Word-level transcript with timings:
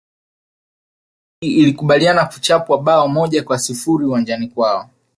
ugiriki 1.41 1.61
ilikubalia 1.61 2.25
kuchapwa 2.25 2.77
bao 2.81 3.07
moja 3.07 3.43
kwa 3.43 3.59
sifuri 3.59 4.05
uwanjani 4.05 4.47
kwao 4.47 4.89